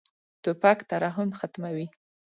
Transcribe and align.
توپک 0.43 0.79
ترحم 0.89 1.29
ختموي. 1.39 1.85